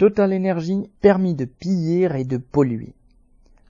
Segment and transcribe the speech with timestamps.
[0.00, 2.94] Total Energy permis de piller et de polluer.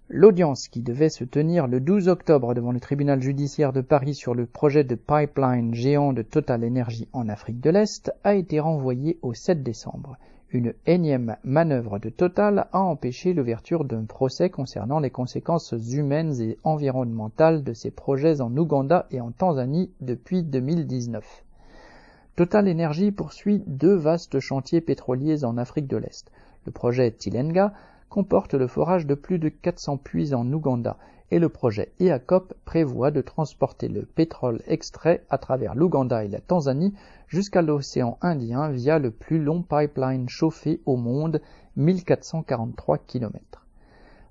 [0.08, 4.32] L'audience qui devait se tenir le 12 octobre devant le tribunal judiciaire de Paris sur
[4.32, 9.18] le projet de pipeline géant de Total Energy en Afrique de l'Est a été renvoyée
[9.22, 10.18] au 7 décembre.
[10.52, 16.58] Une énième manœuvre de Total a empêché l'ouverture d'un procès concernant les conséquences humaines et
[16.62, 21.42] environnementales de ces projets en Ouganda et en Tanzanie depuis 2019.
[22.36, 26.30] Total Energy poursuit deux vastes chantiers pétroliers en Afrique de l'Est.
[26.64, 27.72] Le projet Tilenga
[28.08, 30.96] comporte le forage de plus de 400 puits en Ouganda
[31.30, 36.40] et le projet EACOP prévoit de transporter le pétrole extrait à travers l'Ouganda et la
[36.40, 36.94] Tanzanie
[37.28, 41.40] jusqu'à l'océan Indien via le plus long pipeline chauffé au monde,
[41.76, 43.66] 1443 km.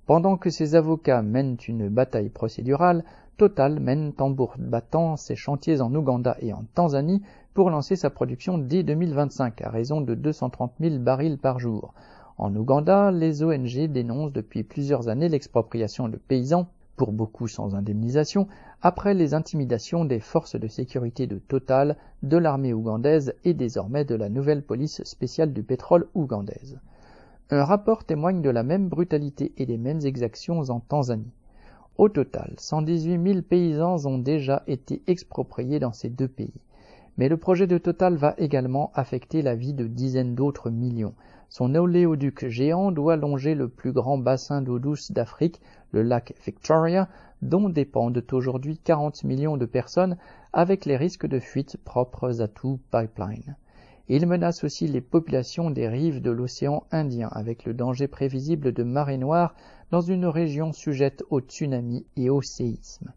[0.06, 3.04] Pendant que ses avocats mènent une bataille procédurale,
[3.38, 7.22] Total mène tambour battant ses chantiers en Ouganda et en Tanzanie
[7.60, 11.94] pour lancer sa production dès 2025 à raison de 230 000 barils par jour.
[12.38, 18.48] En Ouganda, les ONG dénoncent depuis plusieurs années l'expropriation de paysans, pour beaucoup sans indemnisation,
[18.82, 24.16] après les intimidations des forces de sécurité de Total, de l'armée ougandaise et désormais de
[24.16, 26.80] la nouvelle police spéciale du pétrole ougandaise.
[27.50, 31.34] Un rapport témoigne de la même brutalité et des mêmes exactions en Tanzanie.
[31.98, 36.54] Au total, 118 000 paysans ont déjà été expropriés dans ces deux pays.
[37.20, 41.16] Mais le projet de Total va également affecter la vie de dizaines d'autres millions.
[41.50, 45.60] Son oléoduc géant doit longer le plus grand bassin d'eau douce d'Afrique,
[45.92, 47.10] le lac Victoria,
[47.42, 50.16] dont dépendent aujourd'hui 40 millions de personnes
[50.54, 53.58] avec les risques de fuite propres à tout pipeline.
[54.08, 58.84] Il menace aussi les populations des rives de l'océan Indien avec le danger prévisible de
[58.84, 59.56] marée noire
[59.92, 63.12] dans une région sujette aux tsunamis et au séisme.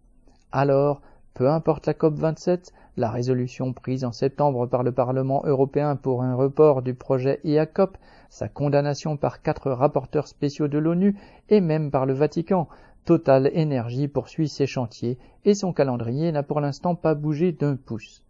[0.50, 1.02] Alors,
[1.34, 6.34] peu importe la COP27, la résolution prise en septembre par le Parlement européen pour un
[6.34, 7.96] report du projet EACOP,
[8.28, 11.16] sa condamnation par quatre rapporteurs spéciaux de l'ONU
[11.48, 12.68] et même par le Vatican,
[13.04, 18.22] Total Energy poursuit ses chantiers et son calendrier n'a pour l'instant pas bougé d'un pouce.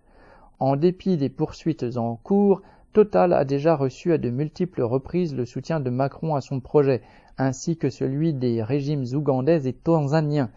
[0.61, 2.63] En dépit des poursuites en cours,
[2.93, 7.03] Total a déjà reçu à de multiples reprises le soutien de Macron à son projet,
[7.37, 10.51] ainsi que celui des régimes ougandais et tanzaniens,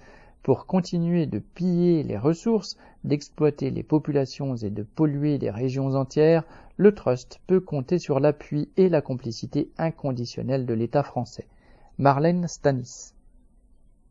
[0.45, 6.43] pour continuer de piller les ressources, d'exploiter les populations et de polluer des régions entières,
[6.77, 11.47] le Trust peut compter sur l'appui et la complicité inconditionnelle de l'État français.
[11.97, 13.14] Marlène Stanis